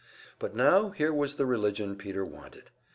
[0.39, 2.71] But now here was the religion Peter wanted.